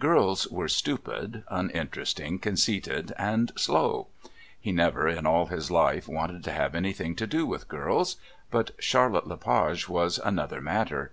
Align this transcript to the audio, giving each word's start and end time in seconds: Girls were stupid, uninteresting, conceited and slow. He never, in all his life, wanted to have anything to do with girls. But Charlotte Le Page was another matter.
Girls 0.00 0.48
were 0.48 0.66
stupid, 0.66 1.44
uninteresting, 1.48 2.40
conceited 2.40 3.12
and 3.16 3.52
slow. 3.54 4.08
He 4.60 4.72
never, 4.72 5.06
in 5.06 5.24
all 5.24 5.46
his 5.46 5.70
life, 5.70 6.08
wanted 6.08 6.42
to 6.42 6.50
have 6.50 6.74
anything 6.74 7.14
to 7.14 7.28
do 7.28 7.46
with 7.46 7.68
girls. 7.68 8.16
But 8.50 8.72
Charlotte 8.80 9.28
Le 9.28 9.36
Page 9.36 9.88
was 9.88 10.18
another 10.18 10.60
matter. 10.60 11.12